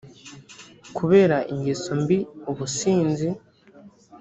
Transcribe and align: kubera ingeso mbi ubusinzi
kubera 0.97 1.37
ingeso 1.53 1.91
mbi 2.01 2.17
ubusinzi 2.51 3.29